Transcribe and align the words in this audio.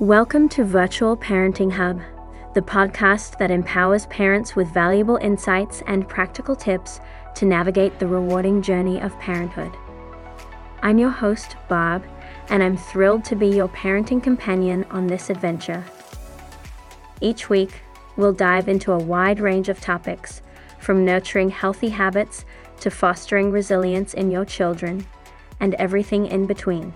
Welcome 0.00 0.48
to 0.50 0.62
Virtual 0.62 1.16
Parenting 1.16 1.72
Hub, 1.72 2.00
the 2.54 2.62
podcast 2.62 3.36
that 3.38 3.50
empowers 3.50 4.06
parents 4.06 4.54
with 4.54 4.72
valuable 4.72 5.16
insights 5.16 5.82
and 5.88 6.08
practical 6.08 6.54
tips 6.54 7.00
to 7.34 7.44
navigate 7.44 7.98
the 7.98 8.06
rewarding 8.06 8.62
journey 8.62 9.00
of 9.00 9.18
parenthood. 9.18 9.76
I'm 10.82 10.98
your 10.98 11.10
host, 11.10 11.56
Bob, 11.66 12.04
and 12.48 12.62
I'm 12.62 12.76
thrilled 12.76 13.24
to 13.24 13.34
be 13.34 13.48
your 13.48 13.66
parenting 13.70 14.22
companion 14.22 14.84
on 14.88 15.08
this 15.08 15.30
adventure. 15.30 15.84
Each 17.20 17.50
week, 17.50 17.82
we'll 18.16 18.32
dive 18.32 18.68
into 18.68 18.92
a 18.92 19.02
wide 19.02 19.40
range 19.40 19.68
of 19.68 19.80
topics, 19.80 20.42
from 20.78 21.04
nurturing 21.04 21.50
healthy 21.50 21.88
habits 21.88 22.44
to 22.78 22.90
fostering 22.92 23.50
resilience 23.50 24.14
in 24.14 24.30
your 24.30 24.44
children, 24.44 25.08
and 25.58 25.74
everything 25.74 26.26
in 26.26 26.46
between. 26.46 26.92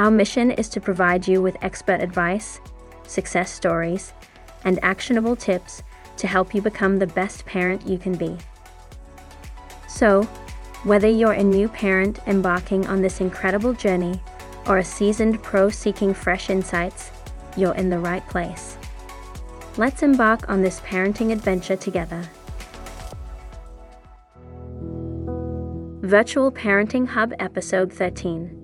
Our 0.00 0.10
mission 0.10 0.50
is 0.50 0.70
to 0.70 0.80
provide 0.80 1.28
you 1.28 1.42
with 1.42 1.58
expert 1.60 2.00
advice, 2.00 2.58
success 3.06 3.52
stories, 3.52 4.14
and 4.64 4.82
actionable 4.82 5.36
tips 5.36 5.82
to 6.16 6.26
help 6.26 6.54
you 6.54 6.62
become 6.62 6.98
the 6.98 7.06
best 7.06 7.44
parent 7.44 7.86
you 7.86 7.98
can 7.98 8.14
be. 8.14 8.38
So, 9.88 10.22
whether 10.84 11.06
you're 11.06 11.32
a 11.32 11.44
new 11.44 11.68
parent 11.68 12.18
embarking 12.26 12.86
on 12.86 13.02
this 13.02 13.20
incredible 13.20 13.74
journey 13.74 14.22
or 14.64 14.78
a 14.78 14.84
seasoned 14.84 15.42
pro 15.42 15.68
seeking 15.68 16.14
fresh 16.14 16.48
insights, 16.48 17.10
you're 17.54 17.74
in 17.74 17.90
the 17.90 17.98
right 17.98 18.26
place. 18.30 18.78
Let's 19.76 20.02
embark 20.02 20.48
on 20.48 20.62
this 20.62 20.80
parenting 20.80 21.30
adventure 21.30 21.76
together. 21.76 22.26
Virtual 26.00 26.50
Parenting 26.50 27.06
Hub 27.06 27.34
Episode 27.38 27.92
13 27.92 28.59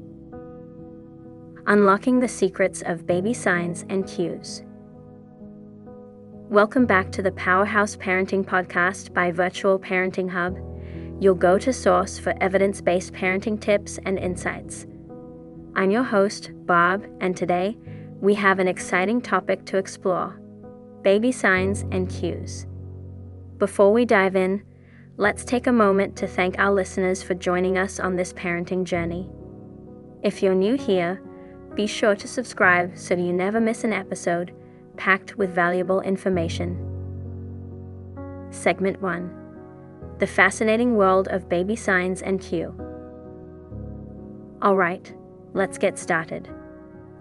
Unlocking 1.68 2.20
the 2.20 2.28
Secrets 2.28 2.80
of 2.82 3.08
Baby 3.08 3.34
Signs 3.34 3.84
and 3.88 4.06
Cues. 4.06 4.62
Welcome 6.48 6.86
back 6.86 7.10
to 7.10 7.22
the 7.22 7.32
Powerhouse 7.32 7.96
Parenting 7.96 8.44
Podcast 8.44 9.12
by 9.12 9.32
Virtual 9.32 9.76
Parenting 9.76 10.30
Hub, 10.30 10.56
your 11.20 11.34
go 11.34 11.58
to 11.58 11.72
source 11.72 12.20
for 12.20 12.40
evidence 12.40 12.80
based 12.80 13.14
parenting 13.14 13.60
tips 13.60 13.98
and 14.04 14.16
insights. 14.16 14.86
I'm 15.74 15.90
your 15.90 16.04
host, 16.04 16.52
Bob, 16.66 17.04
and 17.20 17.36
today 17.36 17.76
we 18.20 18.34
have 18.34 18.60
an 18.60 18.68
exciting 18.68 19.20
topic 19.20 19.64
to 19.64 19.76
explore 19.76 20.40
baby 21.02 21.32
signs 21.32 21.84
and 21.90 22.08
cues. 22.08 22.64
Before 23.58 23.92
we 23.92 24.04
dive 24.04 24.36
in, 24.36 24.62
let's 25.16 25.44
take 25.44 25.66
a 25.66 25.72
moment 25.72 26.14
to 26.18 26.28
thank 26.28 26.60
our 26.60 26.72
listeners 26.72 27.24
for 27.24 27.34
joining 27.34 27.76
us 27.76 27.98
on 27.98 28.14
this 28.14 28.32
parenting 28.32 28.84
journey. 28.84 29.28
If 30.22 30.44
you're 30.44 30.54
new 30.54 30.76
here, 30.76 31.20
be 31.76 31.86
sure 31.86 32.16
to 32.16 32.26
subscribe 32.26 32.96
so 32.96 33.14
you 33.14 33.32
never 33.32 33.60
miss 33.60 33.84
an 33.84 33.92
episode 33.92 34.52
packed 34.96 35.36
with 35.36 35.50
valuable 35.50 36.00
information. 36.00 36.74
Segment 38.50 39.00
1 39.02 39.30
The 40.18 40.26
Fascinating 40.26 40.96
World 40.96 41.28
of 41.28 41.50
Baby 41.50 41.76
Signs 41.76 42.22
and 42.22 42.40
Cue. 42.40 42.74
Alright, 44.64 45.14
let's 45.52 45.76
get 45.76 45.98
started. 45.98 46.48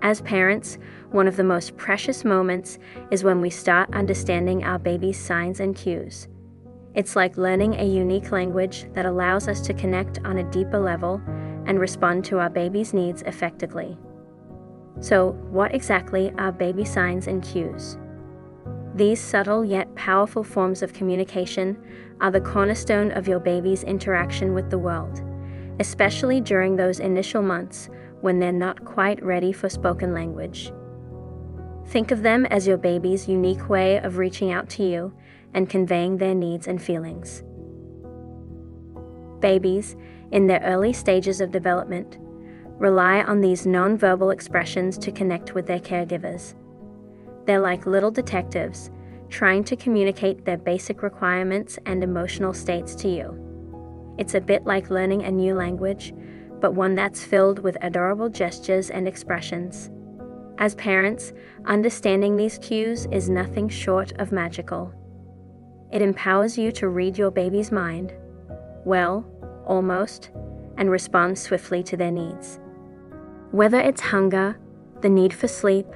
As 0.02 0.22
parents, 0.22 0.78
one 1.12 1.28
of 1.28 1.36
the 1.36 1.44
most 1.44 1.76
precious 1.76 2.24
moments 2.24 2.80
is 3.12 3.26
when 3.26 3.42
we 3.42 3.50
start 3.50 3.94
understanding 3.94 4.64
our 4.64 4.80
baby's 4.80 5.20
signs 5.20 5.60
and 5.60 5.76
cues. 5.76 6.30
It's 6.94 7.18
like 7.18 7.36
learning 7.36 7.76
a 7.76 7.84
unique 7.84 8.32
language 8.32 8.86
that 8.94 9.06
allows 9.06 9.50
us 9.50 9.60
to 9.62 9.74
connect 9.74 10.20
on 10.24 10.38
a 10.38 10.50
deeper 10.50 10.80
level 10.80 11.22
and 11.66 11.78
respond 11.78 12.24
to 12.26 12.40
our 12.40 12.50
baby's 12.50 12.94
needs 12.94 13.22
effectively. 13.24 13.98
So, 15.00 15.32
what 15.50 15.76
exactly 15.76 16.32
are 16.38 16.52
baby 16.52 16.86
signs 16.86 17.28
and 17.28 17.44
cues? 17.44 17.98
These 18.96 19.20
subtle 19.20 19.66
yet 19.66 19.94
powerful 19.96 20.44
forms 20.44 20.82
of 20.82 20.94
communication 20.94 21.78
are 22.22 22.32
the 22.32 22.40
cornerstone 22.40 23.12
of 23.12 23.28
your 23.28 23.40
baby's 23.40 23.84
interaction 23.84 24.54
with 24.54 24.70
the 24.70 24.78
world, 24.78 25.22
especially 25.80 26.40
during 26.40 26.76
those 26.76 27.02
initial 27.02 27.42
months 27.42 27.90
when 28.22 28.40
they're 28.40 28.54
not 28.54 28.86
quite 28.86 29.22
ready 29.22 29.52
for 29.52 29.68
spoken 29.68 30.14
language. 30.14 30.72
Think 31.88 32.12
of 32.12 32.24
them 32.24 32.46
as 32.46 32.66
your 32.66 32.78
baby's 32.78 33.28
unique 33.28 33.70
way 33.70 33.98
of 33.98 34.18
reaching 34.18 34.52
out 34.52 34.70
to 34.70 34.84
you 34.84 35.14
and 35.54 35.70
conveying 35.70 36.18
their 36.18 36.34
needs 36.34 36.68
and 36.68 36.82
feelings. 36.82 37.44
Babies, 39.40 39.96
in 40.32 40.48
their 40.48 40.62
early 40.62 40.94
stages 40.94 41.42
of 41.42 41.52
development, 41.52 42.18
rely 42.78 43.24
on 43.24 43.42
these 43.42 43.66
nonverbal 43.66 44.34
expressions 44.34 44.98
to 44.98 45.12
connect 45.12 45.54
with 45.54 45.66
their 45.66 45.80
caregivers. 45.80 46.56
They're 47.46 47.60
like 47.60 47.86
little 47.86 48.12
detectives, 48.12 48.92
trying 49.30 49.64
to 49.66 49.76
communicate 49.76 50.46
their 50.46 50.58
basic 50.58 51.02
requirements 51.02 51.80
and 51.86 52.04
emotional 52.04 52.54
states 52.54 52.96
to 52.96 53.08
you. 53.08 54.16
It's 54.18 54.36
a 54.36 54.42
bit 54.42 54.66
like 54.66 54.90
learning 54.90 55.24
a 55.24 55.32
new 55.32 55.56
language, 55.56 56.14
but 56.60 56.74
one 56.74 56.96
that's 56.96 57.24
filled 57.24 57.60
with 57.60 57.78
adorable 57.82 58.30
gestures 58.30 58.90
and 58.90 59.08
expressions. 59.08 59.90
As 60.58 60.76
parents, 60.76 61.34
understanding 61.66 62.38
these 62.38 62.58
cues 62.60 63.08
is 63.12 63.30
nothing 63.30 63.68
short 63.68 64.14
of 64.20 64.32
magical. 64.32 64.94
It 65.92 66.02
empowers 66.02 66.58
you 66.58 66.72
to 66.74 66.90
read 66.90 67.18
your 67.18 67.32
baby's 67.32 67.72
mind, 67.72 68.14
well, 68.86 69.26
almost, 69.66 70.32
and 70.78 70.90
respond 70.90 71.38
swiftly 71.38 71.84
to 71.84 71.98
their 71.98 72.12
needs. 72.12 72.60
Whether 73.56 73.80
it's 73.80 74.02
hunger, 74.02 74.60
the 75.00 75.08
need 75.08 75.34
for 75.34 75.48
sleep, 75.48 75.88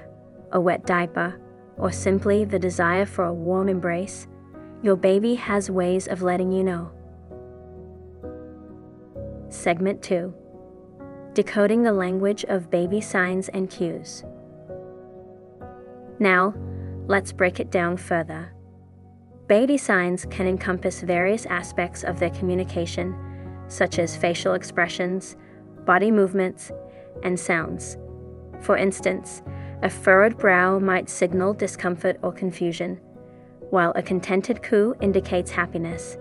a 0.53 0.61
wet 0.61 0.85
diaper, 0.85 1.37
or 1.75 1.91
simply 1.91 2.45
the 2.45 2.57
desire 2.57 3.05
for 3.05 3.25
a 3.25 3.33
warm 3.33 3.67
embrace, 3.67 4.27
your 4.81 4.95
baby 4.95 5.35
has 5.35 5.69
ways 5.69 6.07
of 6.07 6.21
letting 6.21 6.53
you 6.53 6.63
know. 6.63 6.89
Segment 9.49 10.01
2 10.01 10.33
Decoding 11.33 11.83
the 11.83 11.91
Language 11.91 12.45
of 12.45 12.71
Baby 12.71 13.01
Signs 13.01 13.49
and 13.49 13.69
Cues. 13.69 14.23
Now, 16.17 16.53
let's 17.07 17.33
break 17.33 17.59
it 17.59 17.69
down 17.69 17.97
further. 17.97 18.53
Baby 19.47 19.77
signs 19.77 20.25
can 20.29 20.47
encompass 20.47 21.01
various 21.01 21.45
aspects 21.47 22.05
of 22.05 22.21
their 22.21 22.29
communication, 22.29 23.13
such 23.67 23.99
as 23.99 24.15
facial 24.15 24.53
expressions, 24.53 25.35
body 25.85 26.09
movements, 26.09 26.71
and 27.23 27.39
sounds. 27.39 27.97
For 28.61 28.77
instance, 28.77 29.41
a 29.81 29.89
furrowed 29.89 30.37
brow 30.37 30.79
might 30.79 31.09
signal 31.09 31.53
discomfort 31.53 32.17
or 32.21 32.31
confusion, 32.31 32.99
while 33.69 33.93
a 33.95 34.01
contented 34.01 34.61
coo 34.61 34.95
indicates 35.01 35.51
happiness. 35.51 36.17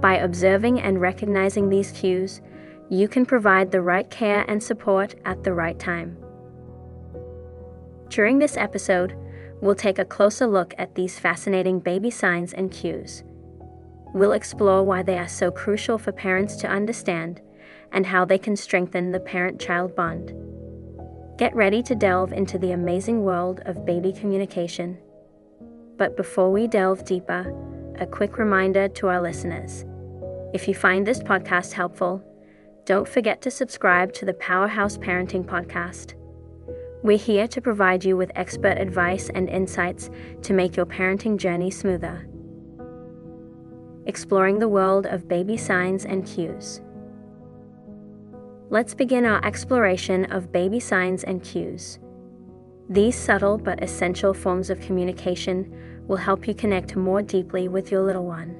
By 0.00 0.16
observing 0.16 0.80
and 0.80 1.00
recognizing 1.00 1.68
these 1.68 1.90
cues, 1.90 2.40
you 2.88 3.08
can 3.08 3.26
provide 3.26 3.70
the 3.70 3.82
right 3.82 4.08
care 4.10 4.44
and 4.48 4.62
support 4.62 5.14
at 5.24 5.44
the 5.44 5.52
right 5.52 5.78
time. 5.78 6.16
During 8.08 8.38
this 8.38 8.56
episode, 8.56 9.14
we'll 9.60 9.74
take 9.74 9.98
a 9.98 10.04
closer 10.04 10.46
look 10.46 10.74
at 10.78 10.94
these 10.94 11.18
fascinating 11.18 11.80
baby 11.80 12.10
signs 12.10 12.52
and 12.52 12.70
cues. 12.70 13.22
We'll 14.12 14.32
explore 14.32 14.82
why 14.82 15.02
they 15.02 15.18
are 15.18 15.28
so 15.28 15.50
crucial 15.50 15.98
for 15.98 16.12
parents 16.12 16.56
to 16.56 16.68
understand 16.68 17.40
and 17.92 18.06
how 18.06 18.24
they 18.24 18.38
can 18.38 18.56
strengthen 18.56 19.12
the 19.12 19.20
parent 19.20 19.60
child 19.60 19.94
bond. 19.94 20.34
Get 21.38 21.54
ready 21.54 21.82
to 21.84 21.94
delve 21.94 22.32
into 22.32 22.58
the 22.58 22.72
amazing 22.72 23.22
world 23.22 23.60
of 23.64 23.86
baby 23.86 24.12
communication. 24.12 24.98
But 25.96 26.16
before 26.16 26.52
we 26.52 26.66
delve 26.66 27.04
deeper, 27.04 27.54
a 27.98 28.06
quick 28.06 28.38
reminder 28.38 28.88
to 28.88 29.08
our 29.08 29.20
listeners. 29.20 29.84
If 30.52 30.66
you 30.66 30.74
find 30.74 31.06
this 31.06 31.20
podcast 31.20 31.72
helpful, 31.72 32.24
don't 32.84 33.08
forget 33.08 33.40
to 33.42 33.50
subscribe 33.50 34.12
to 34.14 34.24
the 34.24 34.34
Powerhouse 34.34 34.98
Parenting 34.98 35.44
Podcast. 35.44 36.14
We're 37.02 37.18
here 37.18 37.48
to 37.48 37.60
provide 37.60 38.04
you 38.04 38.16
with 38.16 38.32
expert 38.34 38.76
advice 38.78 39.30
and 39.34 39.48
insights 39.48 40.10
to 40.42 40.52
make 40.52 40.76
your 40.76 40.86
parenting 40.86 41.38
journey 41.38 41.70
smoother. 41.70 42.26
Exploring 44.06 44.58
the 44.58 44.68
world 44.68 45.06
of 45.06 45.28
baby 45.28 45.56
signs 45.56 46.04
and 46.04 46.26
cues. 46.26 46.80
Let's 48.72 48.94
begin 48.94 49.26
our 49.26 49.44
exploration 49.44 50.26
of 50.26 50.52
baby 50.52 50.78
signs 50.78 51.24
and 51.24 51.42
cues. 51.42 51.98
These 52.88 53.16
subtle 53.16 53.58
but 53.58 53.82
essential 53.82 54.32
forms 54.32 54.70
of 54.70 54.80
communication 54.80 56.04
will 56.06 56.18
help 56.18 56.46
you 56.46 56.54
connect 56.54 56.94
more 56.94 57.20
deeply 57.20 57.66
with 57.66 57.90
your 57.90 58.04
little 58.04 58.26
one. 58.26 58.54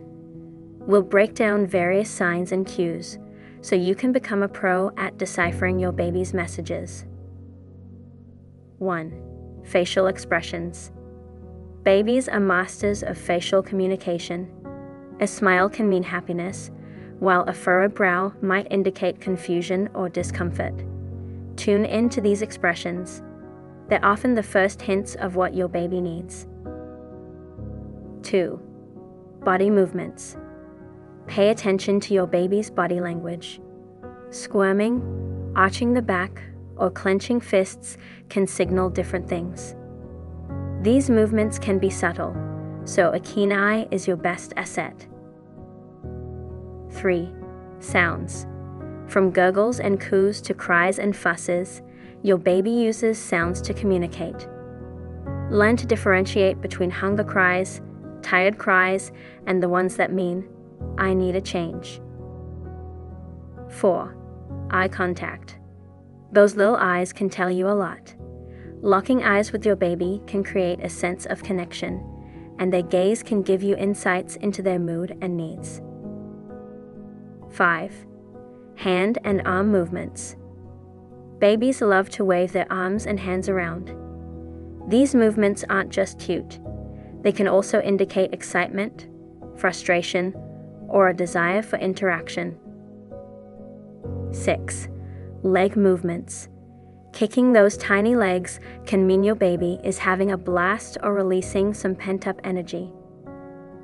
We'll 0.80 1.02
break 1.02 1.34
down 1.34 1.64
various 1.64 2.10
signs 2.10 2.50
and 2.50 2.66
cues 2.66 3.18
so 3.60 3.76
you 3.76 3.94
can 3.94 4.10
become 4.10 4.42
a 4.42 4.48
pro 4.48 4.90
at 4.96 5.16
deciphering 5.16 5.78
your 5.78 5.92
baby's 5.92 6.34
messages. 6.34 7.04
1. 8.78 9.62
Facial 9.64 10.08
expressions. 10.08 10.90
Babies 11.84 12.28
are 12.28 12.40
masters 12.40 13.04
of 13.04 13.16
facial 13.16 13.62
communication. 13.62 14.50
A 15.20 15.26
smile 15.28 15.68
can 15.68 15.88
mean 15.88 16.02
happiness, 16.02 16.72
while 17.20 17.42
a 17.42 17.52
furrowed 17.52 17.94
brow 17.94 18.32
might 18.42 18.66
indicate 18.70 19.20
confusion 19.20 19.88
or 19.94 20.08
discomfort. 20.08 20.74
Tune 21.56 21.84
into 21.84 22.20
these 22.20 22.42
expressions. 22.42 23.22
They're 23.88 24.04
often 24.04 24.34
the 24.34 24.42
first 24.42 24.82
hints 24.82 25.14
of 25.16 25.36
what 25.36 25.54
your 25.54 25.68
baby 25.68 26.00
needs. 26.00 26.48
2. 28.22 28.58
Body 29.44 29.70
movements. 29.70 30.36
Pay 31.26 31.50
attention 31.50 32.00
to 32.00 32.14
your 32.14 32.26
baby's 32.26 32.70
body 32.70 33.00
language. 33.00 33.60
Squirming, 34.30 35.52
arching 35.54 35.92
the 35.92 36.02
back, 36.02 36.42
or 36.76 36.90
clenching 36.90 37.40
fists 37.40 37.98
can 38.28 38.46
signal 38.46 38.88
different 38.88 39.28
things. 39.28 39.74
These 40.82 41.10
movements 41.10 41.58
can 41.58 41.78
be 41.78 41.90
subtle, 41.90 42.34
so 42.84 43.10
a 43.10 43.20
keen 43.20 43.52
eye 43.52 43.86
is 43.90 44.08
your 44.08 44.16
best 44.16 44.54
asset. 44.56 45.06
3. 46.92 47.32
Sounds. 47.80 48.46
From 49.06 49.30
gurgles 49.30 49.80
and 49.80 50.00
coos 50.00 50.40
to 50.42 50.54
cries 50.54 50.98
and 50.98 51.16
fusses, 51.16 51.82
your 52.22 52.38
baby 52.38 52.70
uses 52.70 53.18
sounds 53.18 53.60
to 53.62 53.74
communicate. 53.74 54.48
Learn 55.50 55.76
to 55.76 55.86
differentiate 55.86 56.60
between 56.60 56.90
hunger 56.90 57.24
cries, 57.24 57.80
tired 58.22 58.58
cries, 58.58 59.10
and 59.46 59.62
the 59.62 59.68
ones 59.68 59.96
that 59.96 60.12
mean, 60.12 60.48
I 60.98 61.14
need 61.14 61.34
a 61.34 61.40
change. 61.40 62.00
4. 63.68 64.16
Eye 64.70 64.88
contact. 64.88 65.58
Those 66.32 66.54
little 66.54 66.76
eyes 66.76 67.12
can 67.12 67.28
tell 67.28 67.50
you 67.50 67.68
a 67.68 67.74
lot. 67.74 68.14
Locking 68.82 69.24
eyes 69.24 69.50
with 69.52 69.66
your 69.66 69.76
baby 69.76 70.22
can 70.26 70.44
create 70.44 70.80
a 70.84 70.88
sense 70.88 71.26
of 71.26 71.42
connection, 71.42 72.04
and 72.58 72.72
their 72.72 72.82
gaze 72.82 73.22
can 73.22 73.42
give 73.42 73.62
you 73.62 73.76
insights 73.76 74.36
into 74.36 74.62
their 74.62 74.78
mood 74.78 75.16
and 75.20 75.36
needs. 75.36 75.82
5. 77.50 78.06
Hand 78.76 79.18
and 79.24 79.42
arm 79.46 79.68
movements. 79.68 80.36
Babies 81.38 81.82
love 81.82 82.10
to 82.10 82.24
wave 82.24 82.52
their 82.52 82.70
arms 82.72 83.06
and 83.06 83.20
hands 83.20 83.48
around. 83.48 83.94
These 84.88 85.14
movements 85.14 85.64
aren't 85.68 85.90
just 85.90 86.18
cute, 86.18 86.58
they 87.22 87.32
can 87.32 87.46
also 87.46 87.80
indicate 87.80 88.32
excitement, 88.32 89.08
frustration, 89.56 90.34
or 90.88 91.08
a 91.08 91.16
desire 91.16 91.62
for 91.62 91.78
interaction. 91.78 92.58
6. 94.32 94.88
Leg 95.42 95.76
movements. 95.76 96.48
Kicking 97.12 97.52
those 97.52 97.76
tiny 97.76 98.14
legs 98.14 98.60
can 98.86 99.06
mean 99.06 99.22
your 99.22 99.34
baby 99.34 99.80
is 99.82 99.98
having 99.98 100.30
a 100.30 100.38
blast 100.38 100.96
or 101.02 101.12
releasing 101.12 101.74
some 101.74 101.94
pent 101.94 102.26
up 102.26 102.40
energy. 102.44 102.92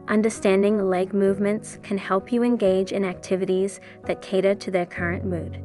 Understanding 0.09 0.89
leg 0.89 1.13
movements 1.13 1.81
can 1.83 1.99
help 1.99 2.33
you 2.33 2.45
engage 2.45 2.93
in 2.93 3.05
activities 3.05 3.81
that 4.05 4.23
cater 4.23 4.55
to 4.55 4.71
their 4.71 4.87
current 4.87 5.25
mood. 5.25 5.61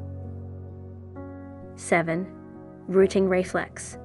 7. 1.75 2.25
Rooting 2.87 3.29
reflex. 3.29 3.99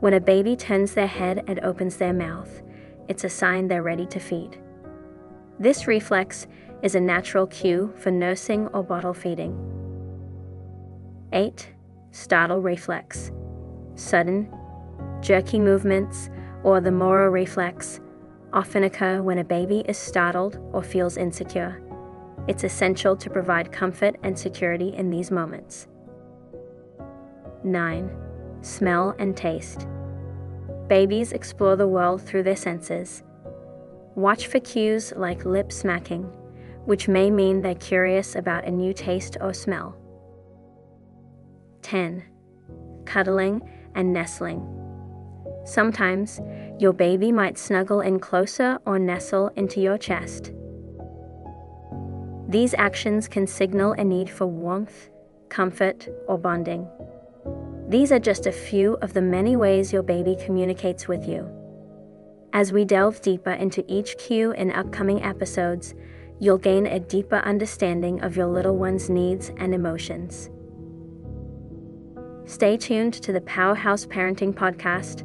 When 0.00 0.14
a 0.14 0.20
baby 0.20 0.56
turns 0.56 0.94
their 0.94 1.06
head 1.06 1.44
and 1.46 1.60
opens 1.60 1.96
their 1.96 2.12
mouth, 2.12 2.60
it's 3.06 3.22
a 3.22 3.28
sign 3.28 3.68
they're 3.68 3.84
ready 3.84 4.06
to 4.06 4.18
feed. 4.18 4.60
This 5.60 5.86
reflex 5.86 6.48
is 6.82 6.96
a 6.96 7.00
natural 7.00 7.46
cue 7.46 7.94
for 7.96 8.10
nursing 8.10 8.66
or 8.68 8.82
bottle 8.82 9.14
feeding. 9.14 9.56
8. 11.32 11.68
Startle 12.10 12.60
reflex. 12.60 13.30
Sudden, 13.94 14.52
jerky 15.20 15.60
movements, 15.60 16.30
or 16.64 16.80
the 16.80 16.90
Moro 16.90 17.30
reflex 17.30 18.00
often 18.52 18.84
occur 18.84 19.22
when 19.22 19.38
a 19.38 19.44
baby 19.44 19.84
is 19.88 19.98
startled 19.98 20.58
or 20.72 20.82
feels 20.82 21.16
insecure. 21.16 21.82
It's 22.46 22.64
essential 22.64 23.16
to 23.16 23.30
provide 23.30 23.72
comfort 23.72 24.16
and 24.22 24.38
security 24.38 24.94
in 24.94 25.10
these 25.10 25.30
moments. 25.30 25.88
9. 27.64 28.10
Smell 28.62 29.14
and 29.18 29.36
taste. 29.36 29.86
Babies 30.88 31.32
explore 31.32 31.76
the 31.76 31.88
world 31.88 32.22
through 32.22 32.44
their 32.44 32.56
senses. 32.56 33.22
Watch 34.14 34.46
for 34.46 34.60
cues 34.60 35.12
like 35.16 35.44
lip 35.44 35.70
smacking, 35.70 36.22
which 36.86 37.08
may 37.08 37.30
mean 37.30 37.60
they're 37.60 37.74
curious 37.74 38.34
about 38.34 38.64
a 38.64 38.70
new 38.70 38.94
taste 38.94 39.36
or 39.40 39.52
smell. 39.52 39.96
10. 41.82 42.24
Cuddling 43.04 43.60
and 43.94 44.12
nestling. 44.12 44.66
Sometimes 45.64 46.40
your 46.78 46.92
baby 46.92 47.32
might 47.32 47.58
snuggle 47.58 48.00
in 48.00 48.20
closer 48.20 48.78
or 48.86 48.98
nestle 48.98 49.48
into 49.56 49.80
your 49.80 49.98
chest. 49.98 50.52
These 52.48 52.74
actions 52.74 53.28
can 53.28 53.46
signal 53.46 53.92
a 53.92 54.04
need 54.04 54.30
for 54.30 54.46
warmth, 54.46 55.10
comfort, 55.48 56.08
or 56.28 56.38
bonding. 56.38 56.88
These 57.88 58.12
are 58.12 58.18
just 58.18 58.46
a 58.46 58.52
few 58.52 58.94
of 59.02 59.12
the 59.12 59.20
many 59.20 59.56
ways 59.56 59.92
your 59.92 60.02
baby 60.02 60.36
communicates 60.44 61.08
with 61.08 61.26
you. 61.26 61.50
As 62.52 62.72
we 62.72 62.84
delve 62.84 63.20
deeper 63.22 63.50
into 63.50 63.84
each 63.88 64.16
cue 64.16 64.52
in 64.52 64.72
upcoming 64.72 65.22
episodes, 65.22 65.94
you'll 66.38 66.58
gain 66.58 66.86
a 66.86 67.00
deeper 67.00 67.36
understanding 67.36 68.22
of 68.22 68.36
your 68.36 68.46
little 68.46 68.76
one's 68.76 69.10
needs 69.10 69.50
and 69.56 69.74
emotions. 69.74 70.48
Stay 72.46 72.76
tuned 72.76 73.14
to 73.14 73.32
the 73.32 73.42
Powerhouse 73.42 74.06
Parenting 74.06 74.54
Podcast 74.54 75.24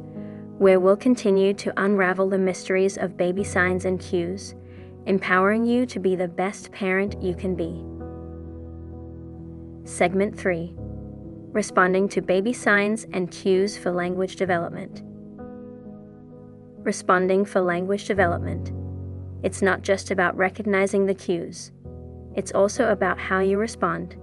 where 0.58 0.78
we'll 0.78 0.96
continue 0.96 1.52
to 1.52 1.72
unravel 1.82 2.28
the 2.28 2.38
mysteries 2.38 2.96
of 2.96 3.16
baby 3.16 3.42
signs 3.42 3.84
and 3.84 3.98
cues, 4.00 4.54
empowering 5.06 5.64
you 5.64 5.84
to 5.84 5.98
be 5.98 6.14
the 6.14 6.28
best 6.28 6.70
parent 6.70 7.20
you 7.20 7.34
can 7.34 7.54
be. 7.54 7.84
Segment 9.88 10.38
3 10.38 10.74
Responding 11.52 12.08
to 12.08 12.20
Baby 12.20 12.52
Signs 12.52 13.06
and 13.12 13.30
Cues 13.30 13.76
for 13.76 13.92
Language 13.92 14.36
Development. 14.36 15.02
Responding 16.84 17.44
for 17.44 17.60
language 17.60 18.06
development. 18.06 18.72
It's 19.42 19.62
not 19.62 19.82
just 19.82 20.10
about 20.10 20.36
recognizing 20.36 21.06
the 21.06 21.14
cues, 21.14 21.70
it's 22.34 22.52
also 22.52 22.90
about 22.90 23.18
how 23.18 23.40
you 23.40 23.58
respond. 23.58 24.16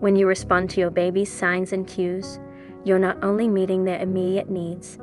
When 0.00 0.14
you 0.14 0.26
respond 0.26 0.70
to 0.70 0.80
your 0.80 0.90
baby's 0.90 1.32
signs 1.32 1.72
and 1.72 1.86
cues, 1.86 2.38
you're 2.84 2.98
not 3.00 3.22
only 3.24 3.48
meeting 3.48 3.84
their 3.84 4.00
immediate 4.00 4.48
needs, 4.48 4.98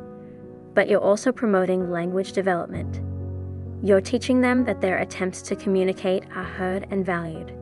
but 0.75 0.87
you're 0.87 0.99
also 0.99 1.31
promoting 1.31 1.89
language 1.89 2.33
development. 2.33 3.01
You're 3.83 4.01
teaching 4.01 4.41
them 4.41 4.63
that 4.65 4.81
their 4.81 4.99
attempts 4.99 5.41
to 5.43 5.55
communicate 5.55 6.25
are 6.35 6.43
heard 6.43 6.85
and 6.91 7.03
valued. 7.03 7.53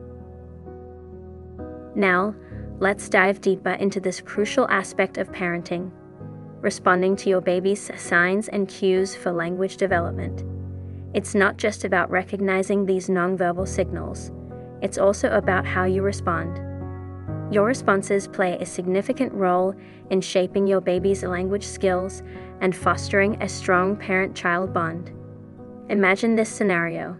Now, 1.94 2.34
let's 2.78 3.08
dive 3.08 3.40
deeper 3.40 3.70
into 3.70 4.00
this 4.00 4.20
crucial 4.20 4.68
aspect 4.68 5.16
of 5.16 5.32
parenting 5.32 5.90
responding 6.64 7.14
to 7.14 7.28
your 7.28 7.42
baby's 7.42 7.90
signs 8.00 8.48
and 8.48 8.66
cues 8.68 9.14
for 9.14 9.30
language 9.30 9.76
development. 9.76 10.44
It's 11.12 11.34
not 11.34 11.58
just 11.58 11.84
about 11.84 12.10
recognizing 12.10 12.86
these 12.86 13.08
nonverbal 13.08 13.68
signals, 13.68 14.32
it's 14.80 14.96
also 14.96 15.30
about 15.32 15.66
how 15.66 15.84
you 15.84 16.00
respond. 16.00 16.63
Your 17.50 17.66
responses 17.66 18.26
play 18.26 18.58
a 18.58 18.66
significant 18.66 19.32
role 19.32 19.74
in 20.10 20.20
shaping 20.20 20.66
your 20.66 20.80
baby's 20.80 21.22
language 21.22 21.66
skills 21.66 22.22
and 22.60 22.74
fostering 22.74 23.40
a 23.42 23.48
strong 23.48 23.96
parent 23.96 24.34
child 24.34 24.72
bond. 24.72 25.12
Imagine 25.90 26.34
this 26.34 26.48
scenario 26.48 27.18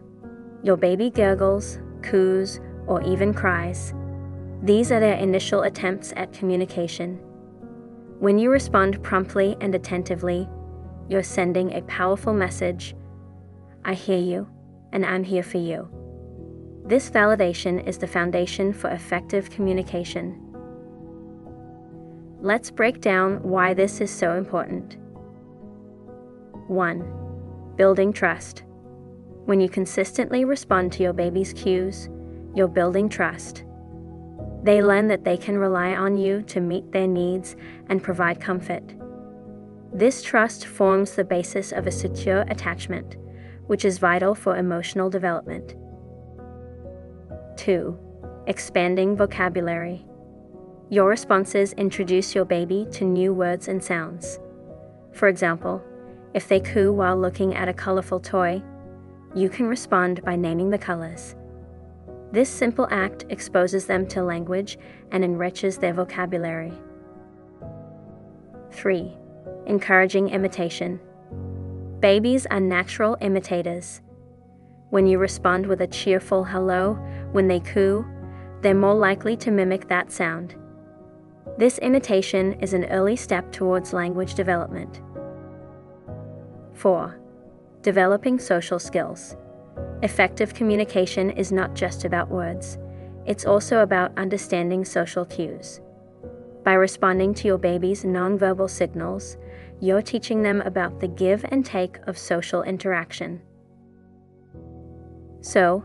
your 0.63 0.79
baby 0.79 1.11
gurgles, 1.11 1.79
coos, 2.01 2.59
or 2.87 3.03
even 3.03 3.35
cries. 3.35 3.93
These 4.63 4.91
are 4.91 5.01
their 5.01 5.17
initial 5.17 5.63
attempts 5.63 6.15
at 6.17 6.33
communication. 6.33 7.21
When 8.19 8.39
you 8.39 8.51
respond 8.51 9.03
promptly 9.03 9.59
and 9.61 9.75
attentively, 9.75 10.49
you're 11.07 11.23
sending 11.23 11.75
a 11.75 11.83
powerful 11.83 12.33
message 12.33 12.97
I 13.85 13.93
hear 13.93 14.19
you, 14.19 14.49
and 14.93 15.05
I'm 15.05 15.25
here 15.25 15.43
for 15.43 15.59
you. 15.59 15.87
This 16.87 17.09
validation 17.09 17.87
is 17.89 17.97
the 17.97 18.07
foundation 18.07 18.71
for 18.75 18.91
effective 18.91 19.49
communication. 19.49 20.39
Let's 22.43 22.71
break 22.71 23.01
down 23.01 23.43
why 23.43 23.73
this 23.73 24.03
is 24.03 24.11
so 24.11 24.37
important. 24.37 24.99
1. 26.69 27.75
Building 27.77 28.13
trust. 28.13 28.65
When 29.47 29.63
you 29.63 29.69
consistently 29.71 30.45
respond 30.45 30.93
to 30.93 31.03
your 31.03 31.15
baby's 31.15 31.55
cues, 31.55 32.11
you're 32.55 32.69
building 32.69 33.09
trust. 33.09 33.65
They 34.63 34.83
learn 34.83 35.09
that 35.09 35.25
they 35.25 35.39
can 35.39 35.57
rely 35.57 35.95
on 35.95 36.19
you 36.19 36.43
to 36.49 36.61
meet 36.61 36.93
their 36.93 37.07
needs 37.07 37.57
and 37.89 38.03
provide 38.03 38.43
comfort. 38.43 38.95
This 39.95 40.23
trust 40.23 40.67
forms 40.67 41.15
the 41.15 41.25
basis 41.25 41.73
of 41.73 41.87
a 41.87 41.91
secure 41.91 42.43
attachment, 42.43 43.17
which 43.69 43.87
is 43.87 43.97
vital 43.97 44.35
for 44.35 44.59
emotional 44.59 45.09
development. 45.09 45.77
2. 47.57 47.99
Expanding 48.47 49.17
vocabulary. 49.17 50.05
Your 50.91 51.09
responses 51.09 51.73
introduce 51.75 52.35
your 52.35 52.45
baby 52.45 52.87
to 52.93 53.05
new 53.05 53.33
words 53.33 53.69
and 53.69 53.83
sounds. 53.83 54.39
For 55.13 55.29
example, 55.29 55.83
if 56.35 56.49
they 56.49 56.61
coo 56.61 56.93
while 56.93 57.17
looking 57.17 57.55
at 57.55 57.69
a 57.69 57.73
colorful 57.73 58.21
toy, 58.21 58.63
you 59.35 59.49
can 59.49 59.67
respond 59.67 60.23
by 60.25 60.37
naming 60.37 60.71
the 60.71 60.79
colors. 60.79 61.37
This 62.33 62.49
simple 62.49 62.89
act 62.91 63.25
exposes 63.29 63.87
them 63.87 64.07
to 64.09 64.23
language 64.23 64.77
and 65.13 65.25
enriches 65.25 65.79
their 65.79 65.95
vocabulary. 65.95 66.73
3. 68.73 69.17
encouraging 69.67 70.29
imitation. 70.31 71.01
Babies 72.01 72.45
are 72.47 72.61
natural 72.61 73.17
imitators. 73.21 74.03
When 74.91 75.07
you 75.07 75.19
respond 75.19 75.67
with 75.67 75.81
a 75.81 75.87
cheerful 75.87 76.45
hello 76.45 76.99
when 77.35 77.49
they 77.49 77.59
coo, 77.59 78.07
they're 78.61 78.75
more 78.75 78.95
likely 78.95 79.37
to 79.37 79.51
mimic 79.51 79.89
that 79.89 80.13
sound. 80.13 80.55
This 81.59 81.79
imitation 81.79 82.53
is 82.61 82.75
an 82.75 82.85
early 82.85 83.17
step 83.17 83.51
towards 83.51 83.93
language 83.93 84.35
development. 84.35 85.03
4. 86.75 87.19
Developing 87.83 88.39
social 88.39 88.79
skills. 88.79 89.37
Effective 90.03 90.55
communication 90.55 91.31
is 91.31 91.51
not 91.51 91.75
just 91.75 92.05
about 92.05 92.31
words, 92.31 92.79
it's 93.27 93.45
also 93.45 93.81
about 93.81 94.17
understanding 94.17 94.85
social 94.85 95.25
cues. 95.25 95.81
By 96.63 96.75
responding 96.75 97.35
to 97.35 97.49
your 97.49 97.59
baby's 97.59 98.05
nonverbal 98.05 98.71
signals, 98.71 99.39
you're 99.81 100.03
teaching 100.03 100.43
them 100.43 100.61
about 100.61 101.01
the 101.01 101.09
give 101.09 101.45
and 101.49 101.67
take 101.67 101.99
of 102.07 102.17
social 102.17 102.63
interaction. 102.63 103.43
So, 105.41 105.85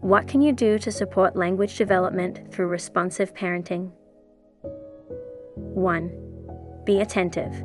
what 0.00 0.28
can 0.28 0.40
you 0.40 0.52
do 0.52 0.78
to 0.78 0.92
support 0.92 1.34
language 1.34 1.76
development 1.76 2.52
through 2.52 2.68
responsive 2.68 3.34
parenting? 3.34 3.90
1. 5.54 6.82
Be 6.84 7.00
attentive. 7.00 7.64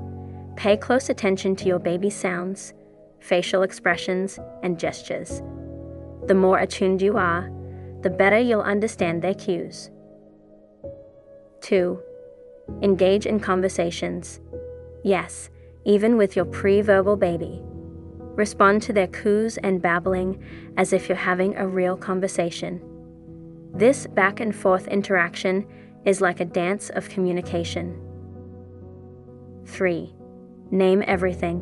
Pay 0.56 0.78
close 0.78 1.10
attention 1.10 1.56
to 1.58 1.66
your 1.66 1.78
baby's 1.80 2.16
sounds, 2.16 2.74
facial 3.20 3.62
expressions, 3.62 4.40
and 4.64 4.80
gestures. 4.80 5.44
The 6.28 6.34
more 6.34 6.58
attuned 6.58 7.02
you 7.02 7.18
are, 7.18 7.52
the 8.02 8.10
better 8.10 8.40
you'll 8.40 8.62
understand 8.62 9.22
their 9.22 9.36
cues. 9.36 9.92
2. 11.62 12.02
Engage 12.82 13.28
in 13.28 13.40
conversations. 13.40 14.40
Yes, 15.04 15.50
even 15.86 16.18
with 16.18 16.36
your 16.36 16.46
pre 16.46 16.82
verbal 16.82 17.16
baby. 17.16 17.62
Respond 18.36 18.82
to 18.84 18.94
their 18.94 19.08
coos 19.08 19.58
and 19.58 19.82
babbling 19.82 20.44
as 20.78 20.92
if 20.92 21.08
you're 21.08 21.16
having 21.16 21.56
a 21.56 21.68
real 21.68 21.96
conversation. 21.96 22.82
This 23.76 24.08
back 24.08 24.40
and 24.40 24.56
forth 24.56 24.88
interaction 24.88 25.68
is 26.06 26.20
like 26.20 26.40
a 26.40 26.46
dance 26.46 26.90
of 26.90 27.10
communication. 27.10 28.00
3. 29.66 30.14
Name 30.72 31.04
everything. 31.06 31.60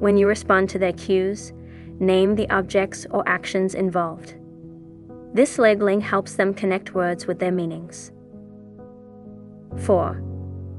When 0.00 0.16
you 0.16 0.26
respond 0.26 0.70
to 0.70 0.78
their 0.78 0.92
cues, 0.92 1.52
name 2.00 2.34
the 2.34 2.48
objects 2.50 3.06
or 3.10 3.26
actions 3.28 3.74
involved. 3.74 4.34
This 5.34 5.58
labeling 5.58 6.00
helps 6.00 6.34
them 6.34 6.54
connect 6.54 6.94
words 6.94 7.26
with 7.26 7.38
their 7.38 7.52
meanings. 7.52 8.10
4. 9.78 10.20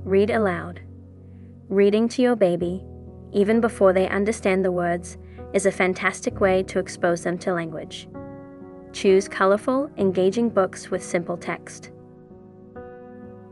Read 0.03 0.31
aloud. 0.31 0.81
Reading 1.69 2.07
to 2.09 2.21
your 2.21 2.35
baby 2.35 2.83
even 3.32 3.62
before 3.62 3.94
they 3.94 4.08
understand 4.08 4.63
the 4.63 4.72
words, 4.72 5.17
is 5.53 5.65
a 5.65 5.72
fantastic 5.72 6.39
way 6.39 6.63
to 6.63 6.79
expose 6.79 7.24
them 7.24 7.38
to 7.39 7.53
language. 7.53 8.08
Choose 8.94 9.27
colorful, 9.27 9.89
engaging 9.98 10.50
books 10.50 10.89
with 10.89 11.03
simple 11.03 11.38
text. 11.38 11.91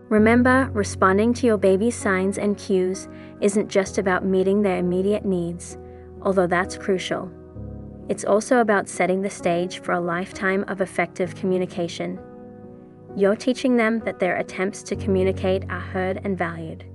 Remember, 0.09 0.69
responding 0.73 1.33
to 1.33 1.47
your 1.47 1.57
baby's 1.57 1.95
signs 1.95 2.37
and 2.37 2.57
cues 2.57 3.07
isn't 3.41 3.69
just 3.69 3.97
about 3.97 4.25
meeting 4.25 4.61
their 4.61 4.77
immediate 4.77 5.25
needs, 5.25 5.77
although 6.21 6.47
that's 6.47 6.77
crucial. 6.77 7.31
It's 8.09 8.25
also 8.25 8.59
about 8.59 8.89
setting 8.89 9.21
the 9.21 9.29
stage 9.29 9.79
for 9.79 9.93
a 9.93 9.99
lifetime 9.99 10.65
of 10.67 10.81
effective 10.81 11.35
communication. 11.35 12.19
You're 13.15 13.35
teaching 13.35 13.77
them 13.77 13.99
that 14.01 14.19
their 14.19 14.37
attempts 14.37 14.83
to 14.83 14.95
communicate 14.95 15.63
are 15.69 15.79
heard 15.79 16.19
and 16.23 16.37
valued. 16.37 16.85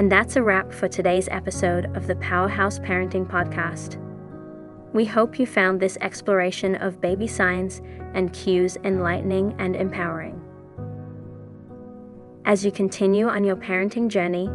And 0.00 0.10
that's 0.10 0.36
a 0.36 0.42
wrap 0.42 0.72
for 0.72 0.88
today's 0.88 1.28
episode 1.28 1.94
of 1.94 2.06
the 2.06 2.16
Powerhouse 2.16 2.78
Parenting 2.78 3.26
Podcast. 3.26 3.98
We 4.94 5.04
hope 5.04 5.38
you 5.38 5.44
found 5.44 5.78
this 5.78 5.98
exploration 6.00 6.76
of 6.76 7.02
baby 7.02 7.26
signs 7.26 7.82
and 8.14 8.32
cues 8.32 8.78
enlightening 8.82 9.54
and 9.58 9.76
empowering. 9.76 10.40
As 12.46 12.64
you 12.64 12.72
continue 12.72 13.28
on 13.28 13.44
your 13.44 13.56
parenting 13.56 14.08
journey, 14.08 14.48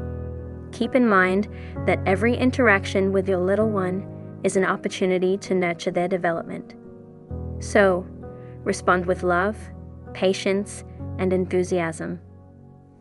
keep 0.71 0.95
in 0.95 1.07
mind 1.07 1.47
that 1.85 1.99
every 2.07 2.35
interaction 2.35 3.11
with 3.11 3.29
your 3.29 3.37
little 3.37 3.69
one 3.69 4.39
is 4.43 4.57
an 4.57 4.65
opportunity 4.65 5.37
to 5.37 5.53
nurture 5.53 5.91
their 5.91 6.07
development. 6.07 6.73
So, 7.59 8.03
respond 8.63 9.05
with 9.05 9.21
love, 9.21 9.59
patience, 10.11 10.83
and 11.19 11.31
enthusiasm. 11.31 12.19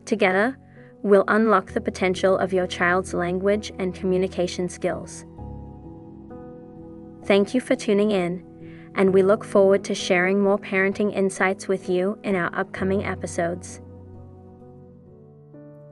Together, 0.05 0.59
will 1.05 1.23
unlock 1.27 1.71
the 1.71 1.79
potential 1.81 2.35
of 2.35 2.51
your 2.51 2.65
child's 2.65 3.13
language 3.13 3.71
and 3.77 3.93
communication 3.93 4.67
skills. 4.67 5.23
Thank 7.25 7.53
you 7.53 7.61
for 7.61 7.75
tuning 7.75 8.09
in, 8.09 8.43
and 8.95 9.13
we 9.13 9.21
look 9.21 9.43
forward 9.43 9.83
to 9.83 9.93
sharing 9.93 10.41
more 10.41 10.57
parenting 10.57 11.13
insights 11.15 11.67
with 11.67 11.87
you 11.87 12.17
in 12.23 12.35
our 12.35 12.49
upcoming 12.55 13.05
episodes. 13.05 13.81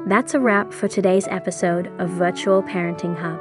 That's 0.07 0.33
a 0.33 0.39
wrap 0.39 0.73
for 0.73 0.87
today's 0.87 1.27
episode 1.27 1.91
of 2.01 2.09
Virtual 2.09 2.63
Parenting 2.63 3.15
Hub. 3.15 3.39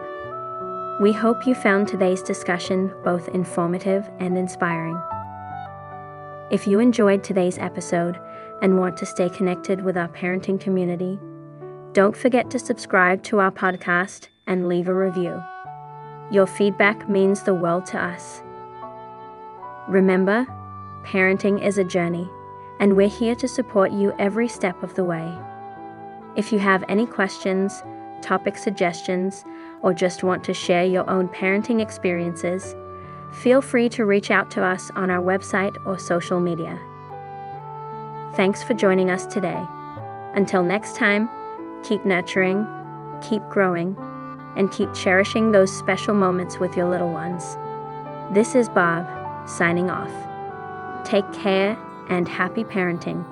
We 1.00 1.10
hope 1.10 1.46
you 1.46 1.54
found 1.54 1.88
today's 1.88 2.22
discussion 2.22 2.92
both 3.02 3.28
informative 3.30 4.10
and 4.20 4.36
inspiring. 4.36 5.00
If 6.50 6.66
you 6.66 6.80
enjoyed 6.80 7.24
today's 7.24 7.56
episode 7.56 8.20
and 8.60 8.78
want 8.78 8.98
to 8.98 9.06
stay 9.06 9.30
connected 9.30 9.82
with 9.82 9.96
our 9.96 10.08
parenting 10.08 10.60
community, 10.60 11.18
don't 11.92 12.16
forget 12.16 12.50
to 12.50 12.58
subscribe 12.58 13.22
to 13.22 13.38
our 13.38 13.50
podcast 13.50 14.28
and 14.46 14.66
leave 14.66 14.88
a 14.88 14.94
review. 14.94 15.42
Your 16.30 16.46
feedback 16.46 17.06
means 17.06 17.42
the 17.42 17.54
world 17.54 17.84
to 17.86 18.02
us. 18.02 18.42
Remember, 19.88 20.46
parenting 21.04 21.62
is 21.62 21.76
a 21.76 21.84
journey, 21.84 22.30
and 22.80 22.96
we're 22.96 23.08
here 23.08 23.34
to 23.34 23.46
support 23.46 23.92
you 23.92 24.14
every 24.18 24.48
step 24.48 24.82
of 24.82 24.94
the 24.94 25.04
way. 25.04 25.36
If 26.34 26.50
you 26.50 26.58
have 26.60 26.82
any 26.88 27.04
questions, 27.04 27.82
topic 28.22 28.56
suggestions, 28.56 29.44
or 29.82 29.92
just 29.92 30.22
want 30.22 30.44
to 30.44 30.54
share 30.54 30.84
your 30.84 31.08
own 31.10 31.28
parenting 31.28 31.82
experiences, 31.82 32.74
feel 33.32 33.60
free 33.60 33.90
to 33.90 34.06
reach 34.06 34.30
out 34.30 34.50
to 34.52 34.64
us 34.64 34.90
on 34.96 35.10
our 35.10 35.22
website 35.22 35.76
or 35.84 35.98
social 35.98 36.40
media. 36.40 36.80
Thanks 38.34 38.62
for 38.62 38.72
joining 38.72 39.10
us 39.10 39.26
today. 39.26 39.62
Until 40.34 40.62
next 40.62 40.96
time, 40.96 41.28
Keep 41.82 42.04
nurturing, 42.04 42.66
keep 43.20 43.42
growing, 43.48 43.96
and 44.56 44.70
keep 44.70 44.92
cherishing 44.94 45.50
those 45.50 45.76
special 45.76 46.14
moments 46.14 46.58
with 46.58 46.76
your 46.76 46.88
little 46.88 47.10
ones. 47.10 47.56
This 48.32 48.54
is 48.54 48.68
Bob, 48.68 49.06
signing 49.48 49.90
off. 49.90 50.12
Take 51.04 51.30
care 51.32 51.76
and 52.08 52.28
happy 52.28 52.62
parenting. 52.64 53.24